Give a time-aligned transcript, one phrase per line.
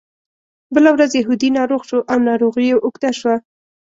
[0.73, 3.35] بله ورځ یهودي ناروغ شو او ناروغي یې اوږده شوه.